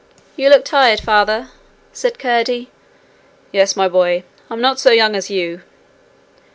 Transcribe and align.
'You 0.35 0.49
look 0.49 0.65
tired, 0.65 0.99
Father,' 0.99 1.49
said 1.93 2.17
Curdie. 2.17 2.71
'Yes, 3.51 3.75
my 3.75 3.87
boy. 3.87 4.23
I'm 4.49 4.59
not 4.59 4.79
so 4.79 4.89
young 4.89 5.15
as 5.15 5.29
you.' 5.29 5.61